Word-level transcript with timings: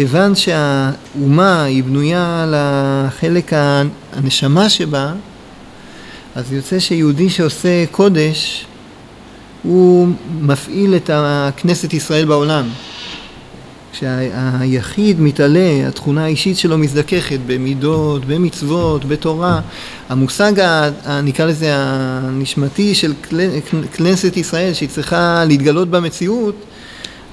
כיוון 0.00 0.32
שהאומה 0.34 1.62
היא 1.64 1.84
בנויה 1.84 2.42
על 2.42 2.54
החלק 2.56 3.52
הנשמה 4.12 4.68
שבה, 4.68 5.12
אז 6.34 6.52
יוצא 6.52 6.78
שיהודי 6.78 7.30
שעושה 7.30 7.84
קודש, 7.90 8.66
הוא 9.62 10.08
מפעיל 10.40 10.96
את 10.96 11.10
כנסת 11.56 11.94
ישראל 11.94 12.24
בעולם. 12.24 12.68
כשהיחיד 13.92 15.20
מתעלה, 15.20 15.88
התכונה 15.88 16.24
האישית 16.24 16.58
שלו 16.58 16.78
מזדככת 16.78 17.38
במידות, 17.46 18.24
במצוות, 18.24 19.04
בתורה. 19.04 19.60
המושג, 20.08 20.52
נקרא 21.22 21.46
לזה, 21.46 21.72
הנשמתי 21.74 22.94
של 22.94 23.12
כנסת 23.92 24.36
ישראל, 24.36 24.74
שהיא 24.74 24.88
צריכה 24.88 25.44
להתגלות 25.44 25.90
במציאות, 25.90 26.54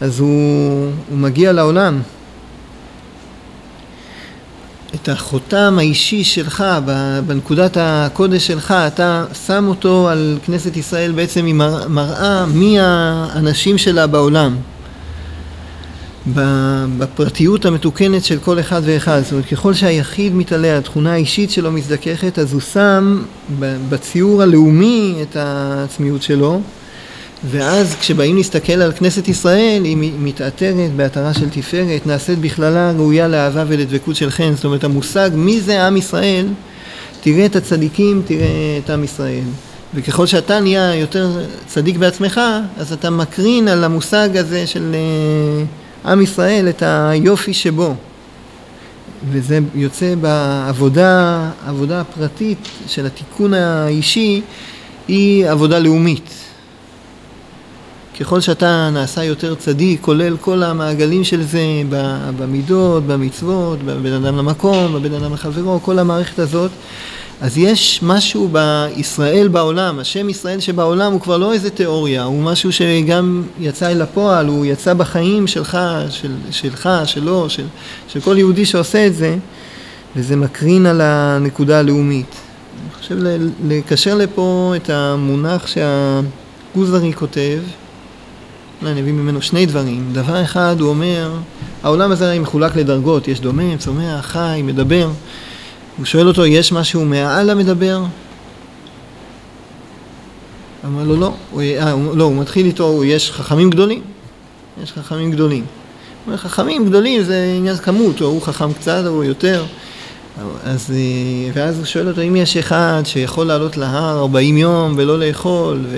אז 0.01 0.19
הוא, 0.19 0.91
הוא 1.09 1.17
מגיע 1.17 1.53
לעולם. 1.53 2.01
את 4.95 5.09
החותם 5.09 5.75
האישי 5.77 6.23
שלך, 6.23 6.63
בנקודת 7.27 7.77
הקודש 7.79 8.47
שלך, 8.47 8.71
אתה 8.87 9.25
שם 9.45 9.65
אותו 9.67 10.09
על 10.09 10.37
כנסת 10.45 10.77
ישראל 10.77 11.11
בעצם 11.11 11.45
היא 11.45 11.55
מראה 11.89 12.45
מי 12.45 12.79
האנשים 12.79 13.77
שלה 13.77 14.07
בעולם. 14.07 14.55
בפרטיות 16.97 17.65
המתוקנת 17.65 18.23
של 18.23 18.39
כל 18.39 18.59
אחד 18.59 18.81
ואחד. 18.83 19.21
זאת 19.23 19.31
אומרת, 19.31 19.45
ככל 19.45 19.73
שהיחיד 19.73 20.35
מתעלה, 20.35 20.77
התכונה 20.77 21.13
האישית 21.13 21.51
שלו 21.51 21.71
מזדככת, 21.71 22.39
אז 22.39 22.53
הוא 22.53 22.61
שם 22.61 23.23
בציור 23.59 24.41
הלאומי 24.41 25.15
את 25.21 25.35
העצמיות 25.35 26.21
שלו, 26.21 26.61
ואז 27.43 27.95
כשבאים 27.99 28.35
להסתכל 28.35 28.73
על 28.73 28.91
כנסת 28.91 29.27
ישראל, 29.27 29.83
היא 29.83 29.97
מתעטרת 30.19 30.95
בהתרה 30.95 31.33
של 31.33 31.49
תפארת, 31.49 32.07
נעשית 32.07 32.39
בכללה 32.39 32.91
ראויה 32.91 33.27
לאהבה 33.27 33.63
ולדבקות 33.67 34.15
של 34.15 34.29
חן. 34.29 34.53
זאת 34.55 34.65
אומרת, 34.65 34.83
המושג 34.83 35.29
מי 35.33 35.61
זה 35.61 35.85
עם 35.85 35.97
ישראל, 35.97 36.47
תראה 37.21 37.45
את 37.45 37.55
הצדיקים, 37.55 38.21
תראה 38.25 38.79
את 38.85 38.89
עם 38.89 39.03
ישראל. 39.03 39.43
וככל 39.93 40.25
שאתה 40.25 40.59
נהיה 40.59 40.95
יותר 40.95 41.29
צדיק 41.67 41.97
בעצמך, 41.97 42.41
אז 42.77 42.93
אתה 42.93 43.09
מקרין 43.09 43.67
על 43.67 43.83
המושג 43.83 44.37
הזה 44.37 44.67
של... 44.67 44.95
עם 46.05 46.21
ישראל 46.21 46.69
את 46.69 46.83
היופי 46.85 47.53
שבו. 47.53 47.95
וזה 49.31 49.59
יוצא 49.75 50.15
בעבודה, 50.21 51.49
עבודה 51.67 52.01
הפרטית 52.01 52.67
של 52.87 53.05
התיקון 53.05 53.53
האישי, 53.53 54.41
היא 55.07 55.49
עבודה 55.49 55.79
לאומית. 55.79 56.36
ככל 58.19 58.41
שאתה 58.41 58.89
נעשה 58.93 59.23
יותר 59.23 59.55
צדיק, 59.55 60.01
כולל 60.01 60.37
כל 60.37 60.63
המעגלים 60.63 61.23
של 61.23 61.43
זה 61.43 61.61
במידות, 62.39 63.03
במצוות, 63.07 63.79
בבין 63.83 64.13
אדם 64.13 64.37
למקום, 64.37 64.93
בבין 64.93 65.13
אדם 65.13 65.33
לחברו, 65.33 65.79
כל 65.81 65.99
המערכת 65.99 66.39
הזאת, 66.39 66.71
אז 67.41 67.57
יש 67.57 67.99
משהו 68.03 68.49
בישראל 68.51 69.47
בעולם, 69.47 69.99
השם 69.99 70.29
ישראל 70.29 70.59
שבעולם 70.59 71.11
הוא 71.11 71.21
כבר 71.21 71.37
לא 71.37 71.53
איזה 71.53 71.69
תיאוריה, 71.69 72.23
הוא 72.23 72.43
משהו 72.43 72.71
שגם 72.71 73.43
יצא 73.59 73.91
אל 73.91 74.01
הפועל, 74.01 74.47
הוא 74.47 74.65
יצא 74.65 74.93
בחיים 74.93 75.47
שלך, 75.47 75.77
של, 76.09 76.31
שלך, 76.51 76.89
שלו, 77.05 77.49
של, 77.49 77.65
של 78.07 78.21
כל 78.21 78.37
יהודי 78.37 78.65
שעושה 78.65 79.07
את 79.07 79.15
זה, 79.15 79.35
וזה 80.15 80.35
מקרין 80.35 80.85
על 80.85 81.01
הנקודה 81.01 81.79
הלאומית. 81.79 82.35
אני 82.81 83.01
חושב 83.01 83.17
לקשר 83.67 84.15
לפה 84.15 84.73
את 84.75 84.89
המונח 84.89 85.67
שהגוזרי 85.67 87.13
כותב, 87.13 87.59
אולי 88.81 88.91
אני 88.91 89.01
אביא 89.01 89.13
ממנו 89.13 89.41
שני 89.41 89.65
דברים. 89.65 90.09
דבר 90.11 90.43
אחד, 90.43 90.75
הוא 90.79 90.89
אומר, 90.89 91.31
העולם 91.83 92.11
הזה 92.11 92.25
הרי 92.25 92.39
מחולק 92.39 92.75
לדרגות, 92.75 93.27
יש 93.27 93.39
דומם, 93.39 93.77
צומח, 93.77 94.25
חי, 94.25 94.61
מדבר. 94.63 95.09
הוא 95.97 96.05
שואל 96.05 96.27
אותו, 96.27 96.45
יש 96.45 96.71
משהו 96.71 97.05
מעל 97.05 97.49
המדבר? 97.49 98.03
אמר 100.85 101.03
לו, 101.03 101.15
לא. 101.15 101.33
הוא, 101.51 101.61
אה, 101.61 101.93
לא, 102.13 102.23
הוא 102.23 102.35
מתחיל 102.35 102.65
איתו, 102.65 103.03
יש 103.03 103.31
חכמים 103.31 103.69
גדולים. 103.69 104.01
יש 104.83 104.91
חכמים 104.91 105.31
גדולים. 105.31 105.63
הוא 105.63 105.67
אומר, 106.27 106.37
חכמים 106.37 106.85
גדולים 106.85 107.23
זה 107.23 107.53
עניין 107.57 107.75
כמות, 107.75 108.19
הוא 108.19 108.41
חכם 108.41 108.73
קצת 108.73 109.03
או 109.07 109.23
יותר. 109.23 109.65
אז, 110.63 110.91
אה, 110.91 111.51
ואז 111.53 111.77
הוא 111.77 111.85
שואל 111.85 112.07
אותו, 112.07 112.21
אם 112.21 112.35
יש 112.35 112.57
אחד 112.57 113.01
שיכול 113.05 113.47
לעלות 113.47 113.77
להר 113.77 114.19
40 114.19 114.57
יום 114.57 114.93
ולא 114.97 115.19
לאכול, 115.19 115.79
ו... 115.91 115.97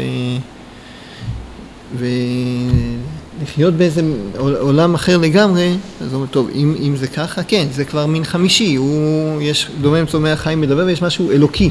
ו... 1.98 2.06
לחיות 3.44 3.74
באיזה 3.74 4.02
עולם 4.38 4.96
אחר 4.96 5.18
לגמרי, 5.18 5.76
אז 6.02 6.14
הוא 6.14 6.16
אומר, 6.16 6.28
טוב, 6.28 6.50
אם, 6.56 6.76
אם 6.80 6.96
זה 6.96 7.08
ככה, 7.08 7.44
כן, 7.44 7.68
זה 7.72 7.86
כבר 7.86 8.06
מין 8.06 8.24
חמישי, 8.24 8.76
הוא, 8.76 9.42
יש 9.42 9.68
דומם 9.82 10.06
צומח 10.06 10.40
חיים 10.40 10.62
מדבר 10.62 10.84
ויש 10.86 11.02
משהו 11.02 11.32
אלוקי, 11.32 11.70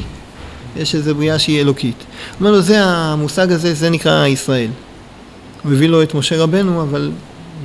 יש 0.77 0.95
איזו 0.95 1.15
בריאה 1.15 1.39
שהיא 1.39 1.61
אלוקית. 1.61 1.95
הוא 1.99 2.39
אומר 2.39 2.51
לו, 2.51 2.61
זה 2.61 2.83
המושג 2.83 3.51
הזה, 3.51 3.73
זה 3.73 3.89
נקרא 3.89 4.25
ישראל. 4.25 4.69
הוא 5.63 5.71
הביא 5.71 5.87
לו 5.87 6.03
את 6.03 6.13
משה 6.13 6.37
רבנו, 6.37 6.81
אבל 6.81 7.11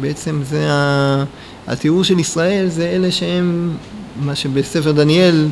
בעצם 0.01 0.41
זה 0.51 0.73
ה... 0.73 1.25
התיאור 1.67 2.05
של 2.05 2.19
ישראל 2.19 2.69
זה 2.69 2.87
אלה 2.87 3.13
שהם, 3.13 3.77
מה 4.21 4.35
שבספר 4.35 4.93
דניאל, 4.93 5.49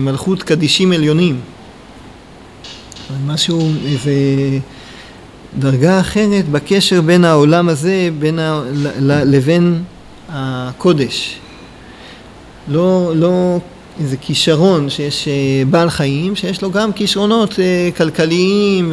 מלכות 0.00 0.42
קדישים 0.42 0.92
עליונים. 0.92 1.40
משהו, 3.26 3.70
איזה... 3.86 4.12
דרגה 5.58 6.00
אחרת 6.00 6.48
בקשר 6.48 7.00
בין 7.00 7.24
העולם 7.24 7.68
הזה 7.68 8.08
בין 8.18 8.38
ה... 8.38 8.62
לבין 9.24 9.82
הקודש. 10.28 11.38
לא, 12.68 13.12
לא 13.16 13.58
איזה 14.00 14.16
כישרון 14.16 14.90
שיש 14.90 15.28
אה, 15.28 15.32
בעל 15.70 15.90
חיים, 15.90 16.36
שיש 16.36 16.62
לו 16.62 16.70
גם 16.70 16.92
כישרונות 16.92 17.60
אה, 17.60 17.90
כלכליים 17.96 18.92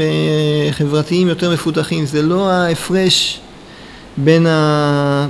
וחברתיים 0.70 1.28
יותר 1.28 1.54
מפותחים. 1.54 2.06
זה 2.06 2.22
לא 2.22 2.50
ההפרש 2.50 3.40
בין, 4.18 4.48
ה... 4.48 5.28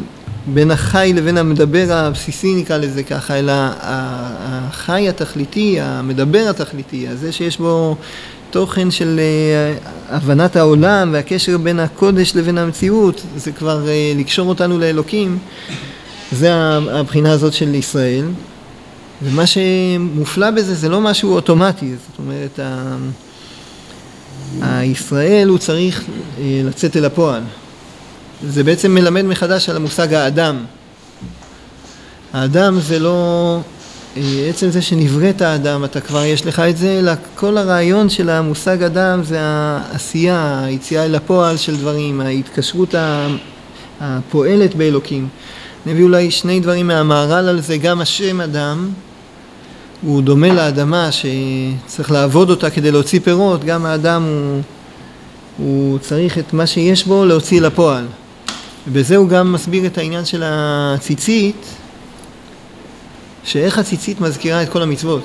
בין 0.48 0.72
החי 0.72 1.12
לבין 1.16 1.38
המדבר 1.38 1.86
הבסיסי 1.90 2.56
נקרא 2.56 2.78
לזה 2.78 3.04
ככה, 3.04 3.40
אלא 3.40 3.54
החי 3.82 5.10
התכליתי, 5.10 5.80
המדבר 5.82 6.46
התכליתי, 6.50 7.08
הזה 7.08 7.32
שיש 7.32 7.58
בו 7.58 7.96
תוכן 8.50 8.92
של 8.92 9.20
uh, 9.20 9.88
הבנת 10.10 10.56
העולם 10.56 11.10
והקשר 11.14 11.58
בין 11.58 11.80
הקודש 11.80 12.36
לבין 12.36 12.58
המציאות, 12.58 13.22
זה 13.36 13.52
כבר 13.52 13.84
uh, 13.86 14.20
לקשור 14.20 14.50
אותנו 14.50 14.80
לאלוקים, 14.80 15.38
זה 16.32 16.54
הבחינה 16.92 17.32
הזאת 17.32 17.54
של 17.54 17.76
ישראל. 17.76 18.26
ומה 19.24 19.44
שמופלא 19.48 20.52
בזה 20.52 20.76
זה 20.76 20.90
לא 20.90 21.02
משהו 21.02 21.34
אוטומטי, 21.34 21.90
זאת 21.90 22.20
אומרת. 22.20 22.60
הישראל 24.62 25.48
הוא 25.48 25.58
צריך 25.58 26.02
uh, 26.02 26.42
לצאת 26.66 26.98
אל 26.98 27.06
הפועל. 27.06 27.42
זה 28.48 28.64
בעצם 28.64 28.92
מלמד 28.92 29.22
מחדש 29.22 29.70
על 29.70 29.76
המושג 29.76 30.14
האדם. 30.14 30.64
האדם 32.34 32.80
זה 32.80 33.00
לא 33.00 33.60
אה, 34.18 34.46
עצם 34.50 34.70
זה 34.70 34.82
שנבראת 34.82 35.42
האדם, 35.42 35.84
אתה 35.84 36.02
כבר 36.02 36.24
יש 36.24 36.46
לך 36.46 36.60
את 36.60 36.78
זה, 36.78 37.00
אלא 37.00 37.12
כל 37.36 37.58
הרעיון 37.58 38.10
של 38.10 38.30
המושג 38.30 38.84
אדם 38.84 39.24
זה 39.24 39.38
העשייה, 39.42 40.64
היציאה 40.64 41.06
אל 41.06 41.16
הפועל 41.16 41.58
של 41.58 41.78
דברים, 41.78 42.22
ההתקשרות 42.22 42.96
הפועלת 44.02 44.76
באלוקים. 44.76 45.28
אני 45.86 45.94
אביא 45.94 46.04
אולי 46.04 46.32
שני 46.32 46.60
דברים 46.60 46.88
מהמהר"ל 46.88 47.50
על 47.50 47.62
זה, 47.62 47.78
גם 47.78 48.02
השם 48.02 48.42
אדם, 48.42 48.90
הוא 50.02 50.22
דומה 50.22 50.54
לאדמה 50.54 51.10
שצריך 51.12 52.12
לעבוד 52.12 52.50
אותה 52.50 52.70
כדי 52.70 52.92
להוציא 52.92 53.20
פירות, 53.20 53.64
גם 53.64 53.86
האדם 53.86 54.24
הוא, 54.24 54.62
הוא 55.58 56.00
צריך 56.00 56.38
את 56.38 56.54
מה 56.54 56.68
שיש 56.68 57.06
בו 57.06 57.26
להוציא 57.26 57.62
לפועל. 57.62 58.06
ובזה 58.88 59.16
הוא 59.16 59.30
גם 59.30 59.54
מסביר 59.54 59.86
את 59.86 59.98
העניין 59.98 60.26
של 60.26 60.44
הציצית, 60.46 61.66
שאיך 63.44 63.78
הציצית 63.78 64.22
מזכירה 64.22 64.64
את 64.64 64.70
כל 64.70 64.82
המצוות. 64.82 65.24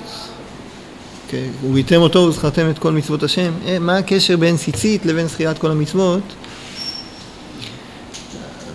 כן, 1.28 1.46
וביתם 1.64 2.00
אותו 2.00 2.18
וזכרתם 2.18 2.70
את 2.70 2.78
כל 2.78 2.92
מצוות 2.92 3.22
השם. 3.22 3.52
אה, 3.66 3.78
מה 3.78 3.98
הקשר 3.98 4.36
בין 4.36 4.56
ציצית 4.56 5.06
לבין 5.06 5.26
זכירת 5.26 5.58
כל 5.58 5.70
המצוות? 5.70 6.22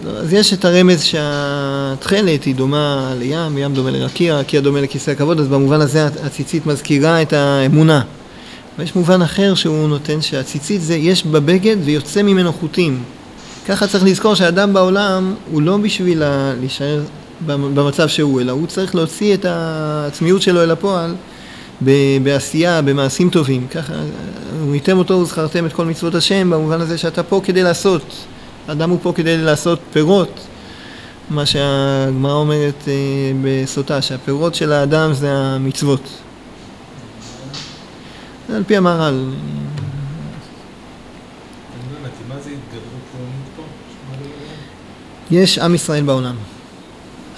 אז 0.07 0.33
יש 0.33 0.53
את 0.53 0.65
הרמז 0.65 1.03
שהתכלת 1.03 2.43
היא 2.43 2.55
דומה 2.55 3.13
לים, 3.19 3.57
ים 3.57 3.73
דומה 3.73 3.91
לרקיע, 3.91 4.37
רקיע 4.37 4.61
דומה 4.61 4.81
לכיסא 4.81 5.11
הכבוד, 5.11 5.39
אז 5.39 5.47
במובן 5.47 5.81
הזה 5.81 6.05
הציצית 6.05 6.65
מזכירה 6.65 7.21
את 7.21 7.33
האמונה. 7.33 8.01
ויש 8.79 8.95
מובן 8.95 9.21
אחר 9.21 9.55
שהוא 9.55 9.87
נותן 9.87 10.21
שהציצית 10.21 10.81
זה 10.81 10.95
יש 10.95 11.25
בבגד 11.25 11.75
ויוצא 11.83 12.21
ממנו 12.21 12.53
חוטים. 12.53 13.03
ככה 13.67 13.88
צריך 13.88 14.03
לזכור 14.03 14.35
שאדם 14.35 14.73
בעולם 14.73 15.35
הוא 15.51 15.61
לא 15.61 15.77
בשביל 15.77 16.23
להישאר 16.59 17.01
במצב 17.45 18.07
שהוא, 18.07 18.41
אלא 18.41 18.51
הוא 18.51 18.67
צריך 18.67 18.95
להוציא 18.95 19.33
את 19.33 19.45
העצמיות 19.45 20.41
שלו 20.41 20.63
אל 20.63 20.71
הפועל 20.71 21.15
בעשייה, 22.23 22.81
במעשים 22.81 23.29
טובים. 23.29 23.67
ככה, 23.67 23.94
וייתם 24.71 24.97
אותו 24.97 25.13
וזכרתם 25.13 25.65
את 25.65 25.73
כל 25.73 25.85
מצוות 25.85 26.15
השם, 26.15 26.50
במובן 26.50 26.81
הזה 26.81 26.97
שאתה 26.97 27.23
פה 27.23 27.41
כדי 27.44 27.63
לעשות. 27.63 28.25
האדם 28.67 28.89
הוא 28.89 29.00
פה 29.01 29.13
כדי 29.15 29.38
לעשות 29.38 29.79
פירות, 29.94 30.39
מה 31.29 31.45
שהגמרא 31.45 32.33
אומרת 32.33 32.83
אה, 32.88 32.94
בסוטה, 33.44 34.01
שהפירות 34.01 34.56
של 34.56 34.71
האדם 34.71 35.13
זה 35.13 35.31
המצוות. 35.31 36.01
זה 38.50 38.56
על 38.56 38.63
פי 38.63 38.77
המהר"ל. 38.77 39.13
אני 39.13 39.33
לא 41.91 41.97
הבנתי, 42.00 42.23
מה 42.29 42.35
זה 42.35 42.50
התגברות 42.50 43.03
לאומית 43.13 43.47
פה? 43.56 43.63
יש 45.31 45.59
עם 45.59 45.75
ישראל 45.75 46.03
בעולם. 46.03 46.35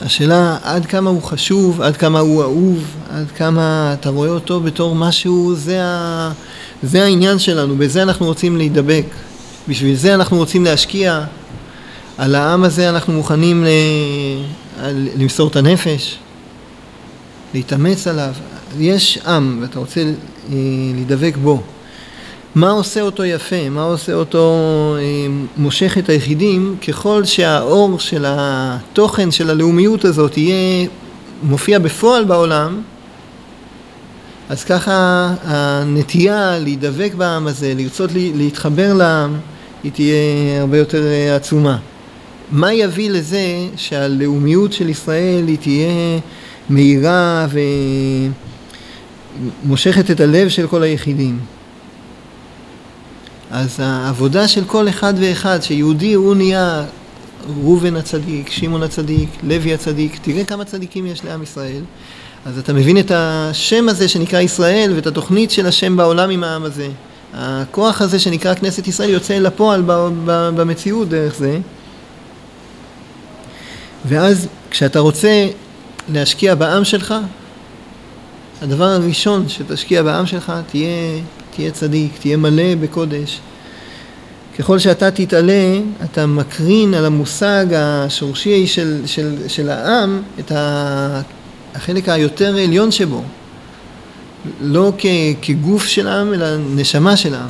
השאלה 0.01 0.57
עד 0.63 0.85
כמה 0.85 1.09
הוא 1.09 1.23
חשוב, 1.23 1.81
עד 1.81 1.97
כמה 1.97 2.19
הוא 2.19 2.41
אהוב, 2.41 2.83
עד 3.09 3.31
כמה 3.38 3.95
אתה 3.99 4.09
רואה 4.09 4.29
אותו 4.29 4.59
בתור 4.59 4.95
משהו, 4.95 5.55
זה, 5.55 5.83
ה... 5.83 6.31
זה 6.83 7.03
העניין 7.03 7.39
שלנו, 7.39 7.75
בזה 7.75 8.03
אנחנו 8.03 8.25
רוצים 8.25 8.57
להידבק. 8.57 9.05
בשביל 9.67 9.95
זה 9.95 10.13
אנחנו 10.13 10.38
רוצים 10.38 10.65
להשקיע. 10.65 11.23
על 12.17 12.35
העם 12.35 12.63
הזה 12.63 12.89
אנחנו 12.89 13.13
מוכנים 13.13 13.63
ל... 13.63 13.67
למסור 15.17 15.47
את 15.47 15.55
הנפש, 15.55 16.17
להתאמץ 17.53 18.07
עליו. 18.07 18.33
יש 18.79 19.17
עם 19.17 19.59
ואתה 19.61 19.79
רוצה 19.79 20.01
אה, 20.01 20.13
להידבק 20.94 21.37
בו. 21.44 21.63
מה 22.56 22.69
עושה 22.69 23.01
אותו 23.01 23.25
יפה? 23.25 23.69
מה 23.69 23.83
עושה 23.83 24.13
אותו 24.13 24.56
אה, 25.00 25.27
מושך 25.57 25.98
את 25.98 26.09
היחידים? 26.09 26.75
ככל 26.88 27.25
שהאור 27.25 28.00
של 28.00 28.25
התוכן 28.27 29.31
של 29.31 29.50
הלאומיות 29.50 30.06
הזאת 30.06 30.38
יהיה 30.38 30.88
מופיע 31.44 31.80
בפועל 31.80 32.24
בעולם, 32.24 32.81
אז 34.50 34.63
ככה 34.63 35.27
הנטייה 35.44 36.59
להידבק 36.59 37.13
בעם 37.18 37.48
הזה, 37.48 37.74
לרצות 37.77 38.09
להתחבר 38.13 38.94
לעם, 38.94 39.38
היא 39.83 39.92
תהיה 39.92 40.15
הרבה 40.59 40.77
יותר 40.77 41.06
אה, 41.06 41.36
עצומה. 41.36 41.77
מה 42.51 42.74
יביא 42.74 43.09
לזה 43.09 43.68
שהלאומיות 43.75 44.74
של 44.74 44.89
ישראל 44.89 45.47
היא 45.47 45.57
תהיה 45.57 46.19
מהירה 46.69 47.47
ומושכת 49.63 50.12
את 50.12 50.19
הלב 50.19 50.50
של 50.50 50.68
כל 50.68 50.83
היחידים? 50.83 51.39
אז 53.51 53.80
העבודה 53.80 54.48
של 54.48 54.65
כל 54.65 54.89
אחד 54.89 55.13
ואחד, 55.18 55.59
שיהודי 55.62 56.13
הוא 56.13 56.36
נהיה 56.36 56.86
ראובן 57.63 57.95
הצדיק, 57.95 58.50
שמעון 58.50 58.83
הצדיק, 58.83 59.30
לוי 59.44 59.74
הצדיק, 59.74 60.19
תראה 60.21 60.44
כמה 60.44 60.65
צדיקים 60.65 61.06
יש 61.06 61.25
לעם 61.25 61.44
ישראל. 61.44 61.81
אז 62.45 62.57
אתה 62.57 62.74
מבין 62.74 62.98
את 62.98 63.12
השם 63.15 63.89
הזה 63.89 64.07
שנקרא 64.07 64.39
ישראל 64.39 64.94
ואת 64.95 65.07
התוכנית 65.07 65.51
של 65.51 65.65
השם 65.68 65.98
בעולם 65.98 66.30
עם 66.30 66.44
העם 66.44 66.63
הזה. 66.63 66.89
הכוח 67.33 68.01
הזה 68.01 68.19
שנקרא 68.19 68.53
כנסת 68.53 68.88
ישראל 68.88 69.09
יוצא 69.09 69.38
אל 69.38 69.45
הפועל 69.45 69.83
במציאות 70.25 71.09
דרך 71.09 71.36
זה. 71.36 71.59
ואז 74.06 74.47
כשאתה 74.69 75.00
רוצה 75.00 75.47
להשקיע 76.09 76.56
בעם 76.56 76.83
שלך, 76.83 77.13
הדבר 78.62 78.86
הראשון 78.86 79.50
שתשקיע 79.50 80.04
בעם 80.04 80.25
שלך, 80.25 80.54
תהיה, 80.71 81.21
תהיה 81.56 81.71
צדיק, 81.71 82.12
תהיה 82.19 82.38
מלא 82.38 82.75
בקודש. 82.81 83.39
ככל 84.59 84.80
שאתה 84.80 85.12
תתעלה, 85.12 85.80
אתה 86.03 86.25
מקרין 86.25 86.94
על 86.94 87.06
המושג 87.06 87.65
השורשי 87.75 88.68
של, 88.68 89.01
של, 89.06 89.36
של 89.48 89.69
העם 89.69 90.21
את 90.39 90.51
החלק 91.75 92.09
היותר 92.09 92.57
עליון 92.57 92.92
שבו. 92.92 93.24
לא 94.62 94.94
כ, 94.98 95.06
כגוף 95.42 95.86
של 95.86 96.07
עם, 96.07 96.33
אלא 96.33 96.45
נשמה 96.57 97.18
של 97.18 97.36
עם. 97.36 97.50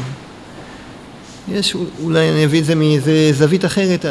יש, 1.51 1.75
אולי 2.03 2.29
אני 2.29 2.45
אביא 2.45 2.59
את 2.59 2.65
זה 2.65 2.75
מאיזה 2.75 3.31
זווית 3.33 3.65
אחרת, 3.65 4.05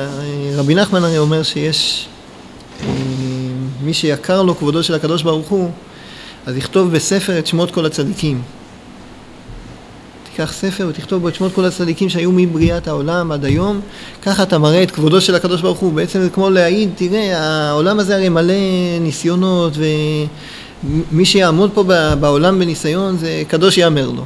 רבי 0.55 0.75
נחמן 0.75 1.05
הרי 1.05 1.19
אומר 1.19 1.43
שיש 1.43 2.09
מי 3.83 3.95
שיקר 3.95 4.43
לו 4.43 4.57
כבודו 4.59 4.83
של 4.83 4.95
הקדוש 4.95 5.23
ברוך 5.23 5.49
הוא, 5.49 5.71
אז 6.47 6.57
יכתוב 6.57 6.93
בספר 6.93 7.39
את 7.39 7.47
שמות 7.47 7.71
כל 7.71 7.87
הצדיקים. 7.87 8.43
תיקח 10.31 10.53
ספר 10.53 10.87
ותכתוב 10.91 11.23
בו 11.23 11.29
את 11.29 11.35
שמות 11.35 11.53
כל 11.55 11.65
הצדיקים 11.65 12.09
שהיו 12.09 12.33
מבריאת 12.33 12.89
העולם 12.89 13.33
עד 13.33 13.45
היום, 13.45 13.81
ככה 14.23 14.43
אתה 14.43 14.59
מראה 14.59 14.83
את 14.83 14.91
כבודו 14.91 15.21
של 15.21 15.35
הקדוש 15.35 15.61
ברוך 15.61 15.79
הוא. 15.79 15.93
בעצם 15.93 16.21
זה 16.21 16.31
כמו 16.31 16.51
להעיד, 16.51 16.91
תראה, 16.95 17.39
העולם 17.39 17.99
הזה 17.99 18.15
הרי 18.15 18.29
מלא 18.29 18.55
ניסיונות, 19.01 19.73
ומי 21.13 21.25
שיעמוד 21.25 21.71
פה 21.75 21.85
בעולם 22.21 22.59
בניסיון 22.59 23.17
זה 23.17 23.43
קדוש 23.49 23.79
יאמר 23.79 24.11
לו. 24.11 24.25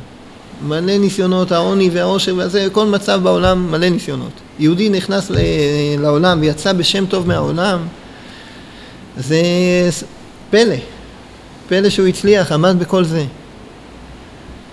מלא 0.69 0.99
ניסיונות, 0.99 1.53
העוני 1.53 1.91
והעושר 1.93 2.35
והזה, 2.37 2.69
כל 2.73 2.87
מצב 2.87 3.21
בעולם 3.23 3.71
מלא 3.71 3.89
ניסיונות. 3.89 4.33
יהודי 4.59 4.89
נכנס 4.89 5.31
לעולם 5.99 6.39
ויצא 6.41 6.73
בשם 6.73 7.07
טוב 7.07 7.29
מהעולם, 7.29 7.79
זה 9.17 9.43
פלא, 10.51 10.77
פלא 11.69 11.91
שהוא 11.91 12.07
הצליח, 12.07 12.53
עמד 12.53 12.77
בכל 12.79 13.05
זה. 13.05 13.25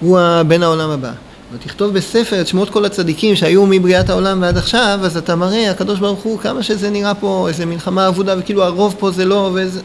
הוא 0.02 0.20
בן 0.48 0.64
העולם 0.64 0.90
הבא. 0.90 1.12
ותכתוב 1.54 1.94
בספר 1.94 2.42
את 2.42 2.48
שמות 2.48 2.70
כל 2.70 2.86
הצדיקים 2.86 3.36
שהיו 3.36 3.66
מבריאת 3.66 4.10
העולם 4.10 4.42
ועד 4.42 4.58
עכשיו, 4.58 5.00
אז 5.04 5.18
אתה 5.18 5.36
מראה, 5.36 5.72
הקדוש 5.72 6.00
ברוך 6.00 6.20
הוא, 6.20 6.40
כמה 6.40 6.64
שזה 6.64 6.90
נראה 6.90 7.14
פה 7.14 7.46
איזה 7.48 7.66
מלחמה 7.66 8.08
אבודה, 8.08 8.36
וכאילו 8.40 8.64
הרוב 8.64 8.96
פה 9.00 9.12
זה 9.12 9.26
לא, 9.26 9.52
וזה... 9.54 9.82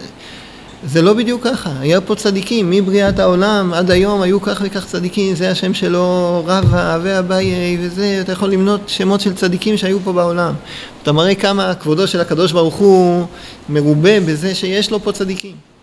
זה 0.85 1.03
לא 1.03 1.13
בדיוק 1.13 1.45
ככה, 1.45 1.71
היה 1.81 2.01
פה 2.01 2.15
צדיקים, 2.15 2.71
מבריאת 2.71 3.19
העולם 3.19 3.75
עד 3.75 3.91
היום 3.91 4.23
היו 4.23 4.41
כך 4.41 4.63
וכך 4.65 4.87
צדיקים, 4.87 5.35
זה 5.35 5.51
השם 5.51 5.75
שלו 5.75 6.43
רבא 6.47 6.99
ואביי 7.03 7.79
וזה, 7.81 8.19
אתה 8.21 8.33
יכול 8.33 8.51
למנות 8.51 8.81
שמות 8.87 9.21
של 9.21 9.35
צדיקים 9.35 9.77
שהיו 9.77 10.01
פה 10.01 10.13
בעולם. 10.13 10.55
אתה 11.03 11.13
מראה 11.13 11.35
כמה 11.35 11.75
כבודו 11.75 12.07
של 12.07 12.21
הקדוש 12.21 12.53
ברוך 12.53 12.75
הוא 12.75 13.27
מרובה 13.69 14.21
בזה 14.21 14.55
שיש 14.55 14.91
לו 14.91 15.01
פה 15.01 15.13
צדיקים. 15.13 15.76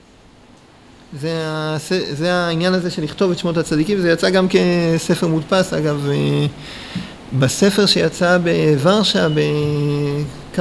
זה, 1.21 1.77
זה 2.11 2.33
העניין 2.33 2.73
הזה 2.73 2.91
של 2.91 3.03
לכתוב 3.03 3.31
את 3.31 3.37
שמות 3.37 3.57
הצדיקים, 3.57 3.99
זה 4.01 4.11
יצא 4.11 4.29
גם 4.29 4.47
כספר 4.49 5.27
מודפס, 5.27 5.73
אגב, 5.73 6.07
אה, 6.09 6.45
בספר 7.39 7.85
שיצא 7.85 8.37
בוורשה, 8.37 9.29
ב-15 9.29 10.57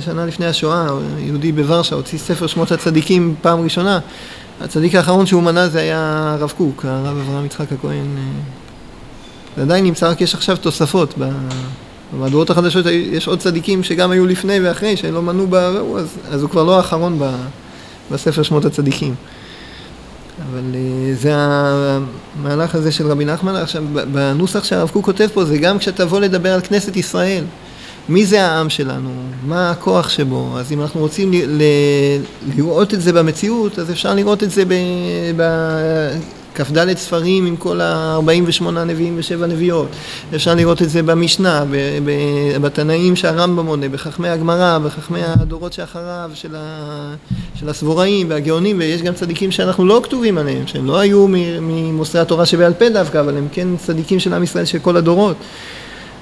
שנה 0.00 0.26
לפני 0.26 0.46
השואה, 0.46 0.86
יהודי 1.18 1.52
בוורשה 1.52 1.94
הוציא 1.94 2.18
ספר 2.18 2.46
שמות 2.46 2.72
הצדיקים 2.72 3.34
פעם 3.42 3.60
ראשונה. 3.60 3.98
הצדיק 4.60 4.94
האחרון 4.94 5.26
שהוא 5.26 5.42
מנה 5.42 5.68
זה 5.68 5.80
היה 5.80 6.34
הרב 6.38 6.52
קוק, 6.56 6.84
הרב 6.84 7.16
אברהם 7.18 7.46
יצחק 7.46 7.72
הכהן. 7.72 8.06
זה 9.56 9.62
עדיין 9.62 9.84
נמצא, 9.84 10.10
רק 10.10 10.20
יש 10.20 10.34
עכשיו 10.34 10.56
תוספות. 10.56 11.14
במהדורות 12.12 12.50
החדשות 12.50 12.86
יש 12.86 13.28
עוד 13.28 13.38
צדיקים 13.38 13.82
שגם 13.82 14.10
היו 14.10 14.26
לפני 14.26 14.60
ואחרי, 14.60 14.96
שלא 14.96 15.22
מנו 15.22 15.46
בהוא, 15.46 15.98
אז, 15.98 16.18
אז 16.30 16.42
הוא 16.42 16.50
כבר 16.50 16.64
לא 16.64 16.76
האחרון 16.76 17.18
בספר 18.10 18.42
שמות 18.42 18.64
הצדיקים. 18.64 19.14
אבל 20.50 20.74
אה, 20.74 21.14
זה 21.14 21.32
המהלך 21.34 22.74
הזה 22.74 22.92
של 22.92 23.06
רבי 23.06 23.24
נחמן. 23.24 23.56
עכשיו, 23.56 23.84
בנוסח 24.12 24.64
שהרב 24.64 24.88
קוק 24.88 25.04
כותב 25.04 25.28
פה, 25.34 25.44
זה 25.44 25.58
גם 25.58 25.78
כשתבוא 25.78 26.20
לדבר 26.20 26.54
על 26.54 26.60
כנסת 26.60 26.96
ישראל. 26.96 27.44
מי 28.08 28.26
זה 28.26 28.46
העם 28.46 28.70
שלנו? 28.70 29.10
מה 29.46 29.70
הכוח 29.70 30.08
שבו? 30.08 30.58
אז 30.58 30.72
אם 30.72 30.82
אנחנו 30.82 31.00
רוצים 31.00 31.30
לראות 32.56 32.94
את 32.94 33.00
זה 33.00 33.12
במציאות, 33.12 33.78
אז 33.78 33.90
אפשר 33.90 34.14
לראות 34.14 34.42
את 34.42 34.50
זה 34.50 34.64
בכ"ד 36.60 36.96
ספרים 36.96 37.46
עם 37.46 37.56
כל 37.56 37.80
ה-48 37.80 38.62
נביאים 38.70 39.14
ושבע 39.18 39.46
נביאות. 39.46 39.88
אפשר 40.34 40.54
לראות 40.54 40.82
את 40.82 40.90
זה 40.90 41.02
במשנה, 41.02 41.64
בתנאים 42.60 43.16
שהרמב"ם 43.16 43.66
מונה, 43.66 43.88
בחכמי 43.88 44.28
הגמרא, 44.28 44.78
בחכמי 44.78 45.20
הדורות 45.24 45.72
שאחריו, 45.72 46.30
של, 46.34 46.56
ה, 46.56 47.14
של 47.54 47.68
הסבוראים 47.68 48.30
והגאונים, 48.30 48.78
ויש 48.78 49.02
גם 49.02 49.14
צדיקים 49.14 49.50
שאנחנו 49.50 49.86
לא 49.86 50.00
כתובים 50.04 50.38
עליהם, 50.38 50.66
שהם 50.66 50.86
לא 50.86 50.98
היו 50.98 51.26
ממוסרי 51.60 52.20
התורה 52.20 52.46
שבעל 52.46 52.72
פה 52.72 52.88
דווקא, 52.88 53.20
אבל 53.20 53.36
הם 53.36 53.48
כן 53.52 53.68
צדיקים 53.76 54.20
של 54.20 54.34
עם 54.34 54.42
ישראל 54.42 54.64
של 54.64 54.78
כל 54.78 54.96
הדורות. 54.96 55.36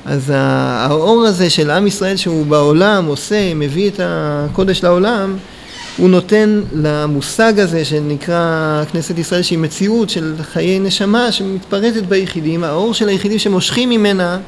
אז 0.05 0.33
האור 0.35 1.25
הזה 1.25 1.51
של 1.51 1.71
עם 1.71 1.87
ישראל 1.87 2.17
שהוא 2.17 2.47
בעולם 2.47 3.07
עושה, 3.07 3.55
מביא 3.55 3.91
את 3.91 4.01
הקודש 4.03 4.85
לעולם, 4.85 5.37
הוא 5.97 6.09
נותן 6.09 6.61
למושג 6.73 7.61
הזה 7.61 7.85
שנקרא 7.85 8.85
כנסת 8.93 9.19
ישראל 9.19 9.43
שהיא 9.43 9.59
מציאות 9.59 10.11
של 10.11 10.35
חיי 10.43 10.79
נשמה 10.79 11.33
שמתפרטת 11.33 12.03
ביחידים, 12.03 12.65
האור 12.65 12.95
של 12.95 13.09
היחידים 13.09 13.39
שמושכים 13.39 13.91
ממנה 13.91 14.39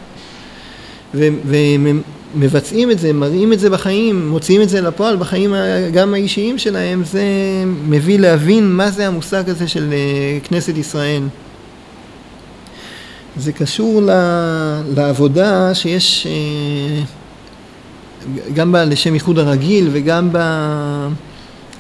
ומבצעים 1.15 2.91
את 2.91 2.99
זה, 2.99 3.13
מראים 3.13 3.53
את 3.53 3.61
זה 3.61 3.71
בחיים, 3.71 4.29
מוציאים 4.29 4.63
את 4.63 4.69
זה 4.69 4.81
לפועל 4.81 5.17
בחיים 5.17 5.55
גם 5.93 6.15
האישיים 6.15 6.59
שלהם, 6.59 7.03
זה 7.05 7.25
מביא 7.89 8.19
להבין 8.19 8.73
מה 8.73 8.91
זה 8.91 9.07
המושג 9.07 9.51
הזה 9.51 9.69
של 9.69 9.93
אה, 9.93 10.39
כנסת 10.45 10.77
ישראל. 10.77 11.23
זה 13.37 13.53
קשור 13.53 14.03
לעבודה 14.97 15.75
שיש 15.75 16.27
אה, 16.27 17.03
גם 18.55 18.75
לשם 18.75 19.15
ייחוד 19.15 19.39
הרגיל 19.39 19.89
וגם 19.93 20.29
ב... 20.33 20.39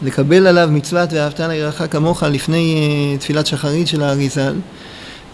לקבל 0.03 0.47
עליו 0.47 0.69
מצוות 0.73 1.13
ואהבת 1.13 1.41
לרעך 1.41 1.83
כמוך 1.91 2.23
לפני 2.23 2.75
אה, 3.13 3.19
תפילת 3.19 3.47
שחרית 3.47 3.89
של 3.89 4.03
האריזל 4.03 4.55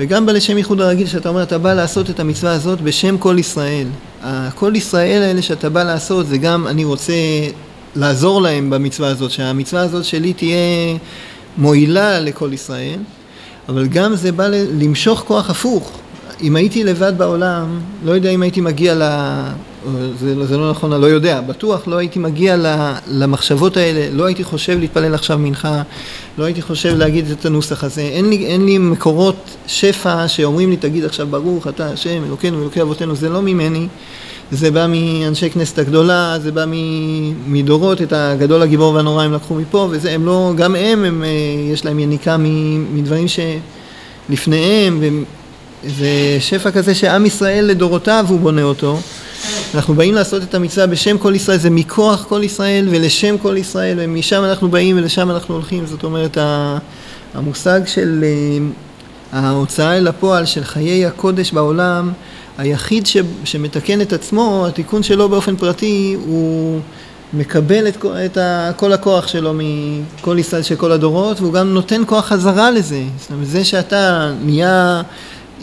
וגם 0.00 0.26
בלשם 0.26 0.59
ייחוד 0.59 0.80
הרגיל 0.80 1.06
שאתה 1.06 1.28
אומר 1.28 1.42
אתה 1.42 1.59
בא 1.59 1.75
לעשות 1.75 2.11
את 2.11 2.21
המצווה 2.21 2.52
הזאת 2.52 2.80
בשם 2.80 3.18
כל 3.18 3.37
ישראל. 3.38 3.87
כל 4.54 4.73
ישראל 4.76 5.23
האלה 5.23 5.42
שאתה 5.42 5.71
בא 5.71 5.83
לעשות 5.83 6.26
זה 6.26 6.38
גם 6.38 6.66
אני 6.66 6.85
רוצה 6.85 7.12
לעזור 7.97 8.42
להם 8.42 8.71
במצווה 8.71 9.09
הזאת, 9.09 9.30
שהמצווה 9.30 9.83
הזאת 9.83 10.04
שלי 10.04 10.33
תהיה 10.33 10.97
מועילה 11.56 12.21
לכל 12.21 12.52
ישראל, 12.52 12.99
אבל 13.68 13.87
גם 13.87 14.16
זה 14.16 14.33
בא 14.33 14.47
למשוך 14.80 15.25
כוח 15.26 15.50
הפוך. 15.50 15.92
אם 16.42 16.56
הייתי 16.56 16.85
לבד 16.85 17.12
בעולם, 17.18 17.80
לא 18.04 18.12
יודע 18.12 18.30
אם 18.30 18.42
הייתי 18.42 18.61
מגיע 18.61 18.94
ל... 18.94 19.02
זה, 20.19 20.47
זה 20.47 20.57
לא 20.57 20.71
נכון, 20.71 20.93
אני 20.93 21.03
לא 21.03 21.07
יודע, 21.07 21.41
בטוח 21.41 21.88
לא 21.88 21.97
הייתי 21.97 22.19
מגיע 22.19 22.57
למחשבות 23.09 23.76
האלה, 23.76 24.09
לא 24.12 24.25
הייתי 24.25 24.45
חושב 24.45 24.79
להתפלל 24.79 25.14
עכשיו 25.14 25.38
מנחה, 25.38 25.83
לא 26.38 26.45
הייתי 26.45 26.62
חושב 26.62 26.95
להגיד 26.97 27.31
את 27.31 27.47
הנוסח 27.47 27.85
הזה, 27.85 28.00
אין 28.00 28.31
לי, 28.31 28.47
אין 28.47 28.64
לי 28.67 28.79
מקורות 28.79 29.37
שפע 29.67 30.29
שאומרים 30.29 30.71
לי 30.71 30.76
תגיד 30.76 31.05
עכשיו 31.05 31.26
ברוך 31.26 31.69
אתה 31.69 31.91
השם 31.91 32.25
אלוקינו 32.25 32.62
אלוקי 32.62 32.83
אבותינו, 32.83 33.14
זה 33.14 33.29
לא 33.29 33.43
ממני, 33.43 33.87
זה 34.50 34.71
בא 34.71 34.87
מאנשי 34.88 35.50
כנסת 35.50 35.79
הגדולה, 35.79 36.37
זה 36.43 36.53
בא 36.53 36.64
מדורות, 37.47 38.03
את 38.03 38.12
הגדול 38.12 38.62
הגיבור 38.62 38.95
והנורא 38.95 39.25
הם 39.25 39.33
לקחו 39.33 39.55
מפה, 39.55 39.88
וזה, 39.91 40.11
הם 40.11 40.26
לא, 40.26 40.53
גם 40.57 40.76
הם, 40.76 41.05
הם 41.05 41.25
אה, 41.25 41.29
יש 41.73 41.85
להם 41.85 41.99
יניקה 41.99 42.37
מדברים 42.95 43.26
שלפניהם, 44.29 45.00
זה 45.87 46.37
שפע 46.41 46.71
כזה 46.71 46.95
שעם 46.95 47.26
ישראל 47.26 47.64
לדורותיו 47.64 48.26
הוא 48.29 48.41
בונה 48.41 48.62
אותו. 48.62 48.99
אנחנו 49.75 49.95
באים 49.95 50.14
לעשות 50.14 50.43
את 50.43 50.54
המצווה 50.54 50.87
בשם 50.87 51.19
כל 51.19 51.35
ישראל, 51.35 51.59
זה 51.59 51.71
מכוח 51.71 52.25
כל 52.28 52.40
ישראל 52.45 52.88
ולשם 52.90 53.38
כל 53.38 53.57
ישראל, 53.57 53.97
ומשם 54.00 54.45
אנחנו 54.45 54.69
באים 54.69 54.97
ולשם 54.97 55.31
אנחנו 55.31 55.54
הולכים. 55.54 55.87
זאת 55.87 56.04
אומרת, 56.04 56.38
המושג 57.35 57.81
של 57.87 58.25
אה, 58.25 59.38
ההוצאה 59.40 59.97
אל 59.97 60.09
הפועל 60.09 60.47
של 60.47 60.64
חיי 60.64 61.07
הקודש 61.07 61.52
בעולם, 61.52 62.12
היחיד 62.59 63.07
ש, 63.07 63.16
שמתקן 63.45 64.00
את 64.00 64.12
עצמו, 64.12 64.66
התיקון 64.69 65.02
שלו 65.02 65.28
באופן 65.28 65.57
פרטי, 65.57 66.16
הוא 66.26 66.81
מקבל 67.33 67.88
את, 67.88 68.04
את 68.26 68.37
ה, 68.37 68.71
כל 68.76 68.93
הכוח 68.93 69.28
שלו 69.28 69.52
מכל 69.54 70.37
ישראל 70.38 70.62
של 70.62 70.76
כל 70.76 70.93
הדורות, 70.93 71.40
והוא 71.40 71.52
גם 71.52 71.75
נותן 71.75 72.02
כוח 72.07 72.26
חזרה 72.26 72.71
לזה. 72.71 73.02
זאת 73.19 73.31
אומרת, 73.31 73.47
זה 73.47 73.64
שאתה 73.64 74.33
נהיה 74.45 75.02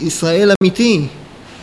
ישראל 0.00 0.50
אמיתי, 0.62 1.06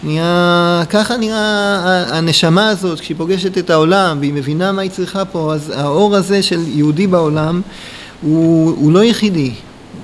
נהיה, 0.03 0.83
ככה 0.89 1.17
נראה 1.17 2.17
הנשמה 2.17 2.69
הזאת 2.69 2.99
כשהיא 2.99 3.17
פוגשת 3.17 3.57
את 3.57 3.69
העולם 3.69 4.17
והיא 4.19 4.33
מבינה 4.33 4.71
מה 4.71 4.81
היא 4.81 4.91
צריכה 4.91 5.25
פה, 5.25 5.53
אז 5.53 5.73
האור 5.75 6.15
הזה 6.15 6.43
של 6.43 6.59
יהודי 6.67 7.07
בעולם 7.07 7.61
הוא, 8.21 8.75
הוא 8.77 8.91
לא 8.91 9.03
יחידי, 9.03 9.51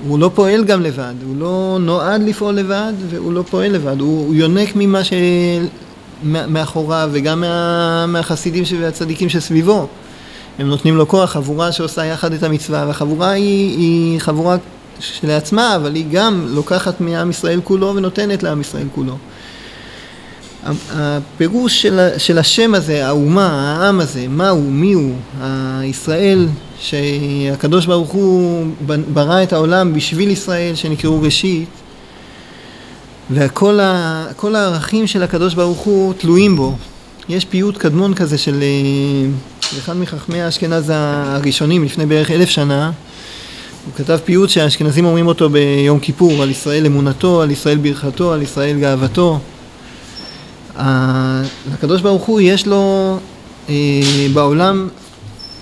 הוא 0.08 0.18
לא 0.18 0.30
פועל 0.34 0.64
גם 0.64 0.82
לבד, 0.82 1.14
הוא 1.26 1.36
לא 1.36 1.78
נועד 1.80 2.22
לפעול 2.22 2.54
לבד 2.54 2.92
והוא 3.10 3.32
לא 3.32 3.42
פועל 3.50 3.72
לבד, 3.72 4.00
הוא, 4.00 4.26
הוא 4.26 4.34
יונק 4.34 4.68
ממה 4.74 5.00
שמאחוריו 6.24 7.10
וגם 7.12 7.40
מה, 7.40 8.06
מהחסידים 8.06 8.64
והצדיקים 8.80 9.28
שסביבו. 9.28 9.86
הם 10.58 10.68
נותנים 10.68 10.96
לו 10.96 11.08
כוח, 11.08 11.30
חבורה 11.30 11.72
שעושה 11.72 12.04
יחד 12.04 12.32
את 12.32 12.42
המצווה, 12.42 12.84
והחבורה 12.86 13.30
היא, 13.30 13.78
היא 13.78 14.20
חבורה 14.20 14.56
שלעצמה, 15.00 15.76
אבל 15.76 15.94
היא 15.94 16.04
גם 16.12 16.46
לוקחת 16.48 17.00
מעם 17.00 17.30
ישראל 17.30 17.60
כולו 17.64 17.94
ונותנת 17.96 18.42
לעם 18.42 18.60
ישראל 18.60 18.86
כולו. 18.94 19.16
הפירוש 20.64 21.82
של, 21.82 22.08
של 22.18 22.38
השם 22.38 22.74
הזה, 22.74 23.06
האומה, 23.06 23.76
העם 23.78 24.00
הזה, 24.00 24.26
מה 24.28 24.48
הוא, 24.48 24.72
מי 24.72 24.92
הוא, 24.92 25.14
הישראל 25.80 26.48
שהקדוש 26.80 27.86
ברוך 27.86 28.10
הוא 28.10 28.66
ברא 29.12 29.42
את 29.42 29.52
העולם 29.52 29.94
בשביל 29.94 30.30
ישראל 30.30 30.74
שנקראו 30.74 31.22
ראשית 31.22 31.68
וכל 33.30 33.80
ה, 33.80 34.26
הערכים 34.42 35.06
של 35.06 35.22
הקדוש 35.22 35.54
ברוך 35.54 35.78
הוא 35.78 36.14
תלויים 36.18 36.56
בו. 36.56 36.76
יש 37.28 37.44
פיוט 37.44 37.76
קדמון 37.76 38.14
כזה 38.14 38.38
של 38.38 38.62
אה, 38.62 39.28
אחד 39.78 39.96
מחכמי 39.96 40.42
האשכנז 40.42 40.92
הראשונים 40.94 41.84
לפני 41.84 42.06
בערך 42.06 42.30
אלף 42.30 42.48
שנה. 42.48 42.90
הוא 43.86 43.94
כתב 43.96 44.18
פיוט 44.24 44.50
שהאשכנזים 44.50 45.04
אומרים 45.04 45.26
אותו 45.26 45.50
ביום 45.50 45.98
כיפור 45.98 46.42
על 46.42 46.50
ישראל 46.50 46.86
אמונתו, 46.86 47.42
על 47.42 47.50
ישראל 47.50 47.76
ברכתו, 47.76 48.32
על 48.32 48.42
ישראל 48.42 48.78
גאוותו 48.78 49.40
לקדוש 51.72 52.00
ברוך 52.00 52.24
הוא 52.24 52.40
יש 52.40 52.66
לו 52.66 53.16
אה, 53.68 53.74
בעולם 54.34 54.88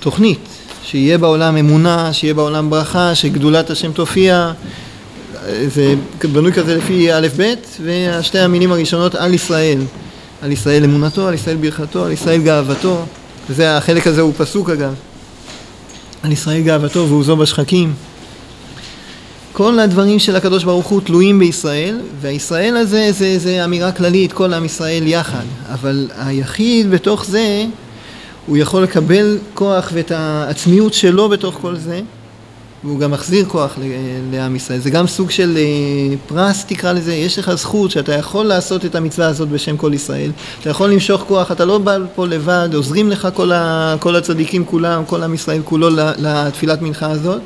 תוכנית, 0.00 0.48
שיהיה 0.82 1.18
בעולם 1.18 1.56
אמונה, 1.56 2.12
שיהיה 2.12 2.34
בעולם 2.34 2.70
ברכה, 2.70 3.14
שגדולת 3.14 3.70
השם 3.70 3.92
תופיע, 3.92 4.52
זה 5.66 5.94
בנוי 6.32 6.52
כזה 6.52 6.76
לפי 6.76 7.12
א' 7.12 7.28
ב', 7.36 7.54
והשתי 7.84 8.38
המילים 8.38 8.72
הראשונות 8.72 9.14
על 9.14 9.34
ישראל, 9.34 9.78
על 10.42 10.52
ישראל 10.52 10.84
אמונתו, 10.84 11.28
על 11.28 11.34
ישראל 11.34 11.56
ברכתו, 11.56 12.04
על 12.04 12.12
ישראל 12.12 12.42
גאוותו, 12.42 13.04
וזה 13.50 13.76
החלק 13.76 14.06
הזה 14.06 14.20
הוא 14.20 14.32
פסוק 14.36 14.70
אגב, 14.70 14.94
על 16.22 16.32
ישראל 16.32 16.60
גאוותו 16.60 17.06
והוא 17.08 17.24
זו 17.24 17.36
בשחקים 17.36 17.94
כל 19.56 19.78
הדברים 19.78 20.18
של 20.18 20.36
הקדוש 20.36 20.64
ברוך 20.64 20.86
הוא 20.86 21.00
תלויים 21.00 21.38
בישראל, 21.38 22.00
והישראל 22.20 22.76
הזה 22.76 23.12
זה, 23.12 23.38
זה 23.38 23.64
אמירה 23.64 23.92
כללית, 23.92 24.32
כל 24.32 24.52
עם 24.52 24.64
ישראל 24.64 25.06
יחד, 25.06 25.44
אבל 25.72 26.08
היחיד 26.18 26.90
בתוך 26.90 27.24
זה, 27.24 27.64
הוא 28.46 28.56
יכול 28.56 28.82
לקבל 28.82 29.38
כוח 29.54 29.90
ואת 29.92 30.10
העצמיות 30.10 30.94
שלו 30.94 31.28
בתוך 31.28 31.58
כל 31.60 31.76
זה, 31.76 32.00
והוא 32.84 32.98
גם 32.98 33.10
מחזיר 33.10 33.44
כוח 33.44 33.78
לעם 34.32 34.56
ישראל. 34.56 34.78
זה 34.78 34.90
גם 34.90 35.06
סוג 35.06 35.30
של 35.30 35.56
אה, 35.56 36.16
פרס 36.26 36.64
תקרא 36.64 36.92
לזה, 36.92 37.14
יש 37.14 37.38
לך 37.38 37.54
זכות 37.54 37.90
שאתה 37.90 38.12
יכול 38.12 38.46
לעשות 38.46 38.84
את 38.84 38.94
המצווה 38.94 39.26
הזאת 39.26 39.48
בשם 39.48 39.76
כל 39.76 39.94
ישראל. 39.94 40.30
אתה 40.60 40.70
יכול 40.70 40.90
למשוך 40.90 41.24
כוח, 41.28 41.52
אתה 41.52 41.64
לא 41.64 41.78
בא 41.78 41.98
פה 42.14 42.26
לבד, 42.26 42.68
עוזרים 42.74 43.10
לך 43.10 43.28
כל, 43.34 43.52
ה, 43.52 43.96
כל 44.00 44.16
הצדיקים 44.16 44.64
כולם, 44.64 45.04
כל 45.04 45.22
עם 45.22 45.34
ישראל 45.34 45.60
כולו 45.64 45.88
לתפילת 46.18 46.82
מנחה 46.82 47.10
הזאת, 47.10 47.40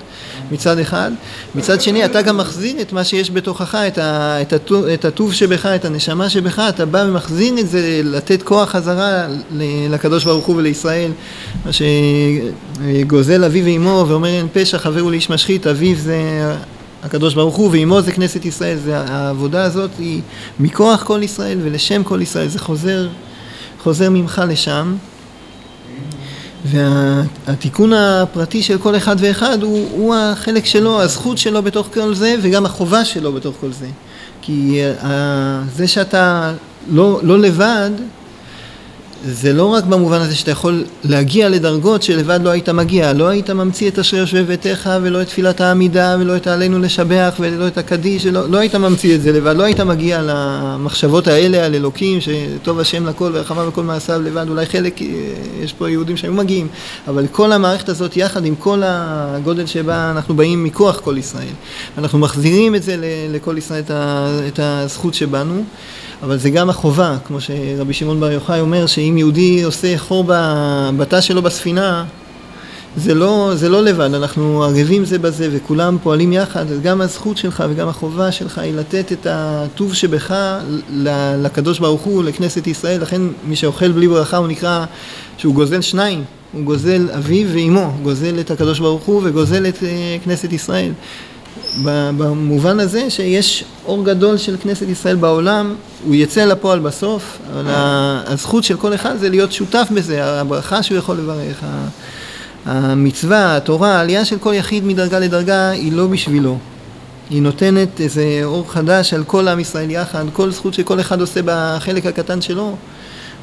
מצד 0.52 0.78
אחד. 0.78 1.10
מצד 1.54 1.80
שני, 1.80 2.04
אתה 2.04 2.22
גם 2.22 2.36
מחזיר 2.36 2.80
את 2.80 2.92
מה 2.92 3.04
שיש 3.04 3.30
בתוכך, 3.30 3.74
את, 3.74 3.98
ה, 3.98 4.42
את, 4.42 4.52
הטוב, 4.52 4.84
את 4.84 5.04
הטוב 5.04 5.34
שבך, 5.34 5.66
את 5.66 5.84
הנשמה 5.84 6.30
שבך, 6.30 6.58
אתה 6.68 6.86
בא 6.86 7.04
ומחזיר 7.08 7.58
את 7.60 7.68
זה, 7.68 8.00
לתת 8.04 8.42
כוח 8.42 8.70
חזרה 8.70 9.26
לקדוש 9.90 10.24
ברוך 10.24 10.46
הוא 10.46 10.56
ולישראל, 10.56 11.10
מה 11.64 11.70
שגוזל 11.72 13.44
אבי 13.44 13.62
ואמו 13.62 14.04
ואומר 14.08 14.28
אין 14.28 14.46
פשע 14.52 14.78
חברו 14.78 15.10
לאיש 15.10 15.27
משחית, 15.30 15.66
אביו 15.66 15.96
זה 15.96 16.18
הקדוש 17.02 17.34
ברוך 17.34 17.56
הוא 17.56 17.70
ואימו 17.70 18.02
זה 18.02 18.12
כנסת 18.12 18.44
ישראל, 18.44 18.78
זה, 18.78 18.98
העבודה 18.98 19.64
הזאת 19.64 19.90
היא 19.98 20.22
מכוח 20.60 21.02
כל 21.02 21.20
ישראל 21.22 21.58
ולשם 21.62 22.04
כל 22.04 22.22
ישראל, 22.22 22.48
זה 22.48 22.58
חוזר, 22.58 23.08
חוזר 23.82 24.10
ממך 24.10 24.42
לשם. 24.48 24.96
והתיקון 26.64 27.92
הפרטי 27.92 28.62
של 28.62 28.78
כל 28.78 28.96
אחד 28.96 29.16
ואחד 29.18 29.62
הוא, 29.62 29.88
הוא 29.90 30.14
החלק 30.14 30.64
שלו, 30.64 31.02
הזכות 31.02 31.38
שלו 31.38 31.62
בתוך 31.62 31.88
כל 31.94 32.14
זה 32.14 32.34
וגם 32.42 32.66
החובה 32.66 33.04
שלו 33.04 33.32
בתוך 33.32 33.54
כל 33.60 33.72
זה. 33.72 33.86
כי 34.42 34.80
זה 35.76 35.88
שאתה 35.88 36.52
לא, 36.90 37.20
לא 37.22 37.38
לבד, 37.38 37.90
זה 39.24 39.52
לא 39.52 39.66
רק 39.66 39.84
במובן 39.84 40.20
הזה 40.20 40.34
שאתה 40.34 40.50
יכול 40.50 40.84
להגיע 41.04 41.48
לדרגות 41.48 42.02
שלבד 42.02 42.40
לא 42.42 42.50
היית 42.50 42.68
מגיע, 42.68 43.12
לא 43.12 43.28
היית 43.28 43.50
ממציא 43.50 43.88
את 43.88 43.98
אשר 43.98 44.16
יושבי 44.16 44.42
ביתך 44.42 44.90
ולא 45.02 45.22
את 45.22 45.26
תפילת 45.26 45.60
העמידה 45.60 46.16
ולא 46.20 46.36
את 46.36 46.46
העלינו 46.46 46.78
לשבח 46.78 47.34
ולא 47.40 47.66
את 47.66 47.78
הקדיש, 47.78 48.26
לא, 48.26 48.50
לא 48.50 48.58
היית 48.58 48.74
ממציא 48.74 49.14
את 49.14 49.22
זה 49.22 49.32
לבד, 49.32 49.56
לא 49.56 49.62
היית 49.62 49.80
מגיע 49.80 50.20
למחשבות 50.22 51.26
האלה 51.26 51.64
על 51.66 51.74
אלוקים 51.74 52.18
שטוב 52.20 52.80
השם 52.80 53.06
לכל 53.06 53.30
ורחמיו 53.34 53.64
וכל 53.68 53.82
מעשיו 53.82 54.22
לבד, 54.22 54.48
אולי 54.48 54.66
חלק, 54.66 55.00
יש 55.62 55.72
פה 55.72 55.90
יהודים 55.90 56.16
שהיו 56.16 56.32
מגיעים, 56.32 56.68
אבל 57.08 57.26
כל 57.32 57.52
המערכת 57.52 57.88
הזאת 57.88 58.16
יחד 58.16 58.44
עם 58.44 58.54
כל 58.54 58.82
הגודל 58.84 59.66
שבה 59.66 60.10
אנחנו 60.10 60.36
באים 60.36 60.64
מכוח 60.64 61.00
כל 61.00 61.18
ישראל, 61.18 61.54
אנחנו 61.98 62.18
מחזירים 62.18 62.74
את 62.74 62.82
זה 62.82 62.96
לכל 63.32 63.58
ישראל 63.58 63.82
את 64.48 64.60
הזכות 64.62 65.14
שבנו 65.14 65.64
אבל 66.22 66.36
זה 66.36 66.50
גם 66.50 66.70
החובה, 66.70 67.16
כמו 67.26 67.40
שרבי 67.40 67.92
שמעון 67.92 68.20
בר 68.20 68.30
יוחאי 68.30 68.60
אומר, 68.60 68.86
שאם 68.86 69.14
יהודי 69.18 69.62
עושה 69.62 69.98
חור 69.98 70.24
בתא 70.96 71.20
שלו 71.20 71.42
בספינה, 71.42 72.04
זה 72.96 73.14
לא, 73.14 73.50
זה 73.54 73.68
לא 73.68 73.82
לבד, 73.82 74.14
אנחנו 74.14 74.64
ערבים 74.64 75.04
זה 75.04 75.18
בזה 75.18 75.48
וכולם 75.52 75.96
פועלים 76.02 76.32
יחד, 76.32 76.70
אז 76.70 76.80
גם 76.80 77.00
הזכות 77.00 77.36
שלך 77.36 77.64
וגם 77.70 77.88
החובה 77.88 78.32
שלך 78.32 78.58
היא 78.58 78.74
לתת 78.74 79.12
את 79.12 79.26
הטוב 79.30 79.94
שבך 79.94 80.34
לקדוש 81.42 81.78
ברוך 81.78 82.02
הוא, 82.02 82.24
לכנסת 82.24 82.66
ישראל, 82.66 83.02
לכן 83.02 83.22
מי 83.46 83.56
שאוכל 83.56 83.92
בלי 83.92 84.08
ברכה 84.08 84.36
הוא 84.36 84.48
נקרא 84.48 84.84
שהוא 85.36 85.54
גוזל 85.54 85.80
שניים, 85.80 86.24
הוא 86.52 86.62
גוזל 86.62 87.08
אביו 87.18 87.48
ואימו, 87.52 87.92
גוזל 88.02 88.40
את 88.40 88.50
הקדוש 88.50 88.78
ברוך 88.78 89.04
הוא 89.04 89.22
וגוזל 89.24 89.66
את 89.68 89.82
אה, 89.82 90.16
כנסת 90.24 90.52
ישראל. 90.52 90.92
במובן 92.16 92.80
הזה 92.80 93.10
שיש 93.10 93.64
אור 93.86 94.04
גדול 94.04 94.36
של 94.36 94.56
כנסת 94.62 94.88
ישראל 94.88 95.16
בעולם, 95.16 95.74
הוא 96.04 96.14
יצא 96.14 96.44
לפועל 96.44 96.78
בסוף, 96.78 97.38
אבל 97.52 97.64
הזכות 98.26 98.64
של 98.64 98.76
כל 98.76 98.94
אחד 98.94 99.16
זה 99.16 99.28
להיות 99.28 99.52
שותף 99.52 99.88
בזה, 99.94 100.24
הברכה 100.40 100.82
שהוא 100.82 100.98
יכול 100.98 101.16
לברך, 101.16 101.62
המצווה, 102.66 103.56
התורה, 103.56 103.94
העלייה 103.94 104.24
של 104.24 104.38
כל 104.38 104.52
יחיד 104.54 104.84
מדרגה 104.84 105.18
לדרגה 105.18 105.70
היא 105.70 105.92
לא 105.92 106.06
בשבילו. 106.06 106.58
היא 107.30 107.42
נותנת 107.42 108.00
איזה 108.00 108.40
אור 108.44 108.72
חדש 108.72 109.14
על 109.14 109.24
כל 109.24 109.48
עם 109.48 109.60
ישראל 109.60 109.90
יחד, 109.90 110.24
כל 110.32 110.50
זכות 110.50 110.74
שכל 110.74 111.00
אחד 111.00 111.20
עושה 111.20 111.40
בחלק 111.44 112.06
הקטן 112.06 112.40
שלו, 112.40 112.76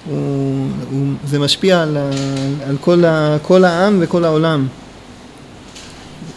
הוא, 0.09 0.67
הוא, 0.91 1.07
זה 1.27 1.39
משפיע 1.39 1.81
על, 1.81 1.97
על 2.67 2.77
כל, 2.81 3.05
ה, 3.05 3.37
כל 3.41 3.63
העם 3.63 3.97
וכל 4.01 4.25
העולם. 4.25 4.67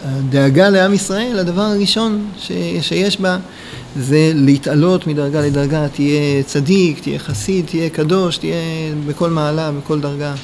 הדאגה 0.05 0.69
לעם 0.69 0.93
ישראל, 0.93 1.39
הדבר 1.39 1.61
הראשון 1.61 2.27
ש, 2.37 2.51
שיש 2.81 3.21
בה 3.21 3.37
זה 3.95 4.31
להתעלות 4.35 5.07
מדרגה 5.07 5.41
לדרגה, 5.41 5.87
תהיה 5.87 6.43
צדיק, 6.43 6.99
תהיה 6.99 7.19
חסיד, 7.19 7.65
תהיה 7.65 7.89
קדוש, 7.89 8.37
תהיה 8.37 8.55
בכל 9.07 9.29
מעלה, 9.29 9.71
בכל 9.71 9.99
דרגה. 9.99 10.35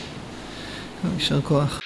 יישר 1.18 1.42
כוח. 1.42 1.80